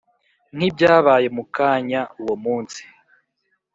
nkibyabaye 0.55 1.27
mukanya, 1.35 2.01
uwo 2.21 2.35
munsi 2.43 2.81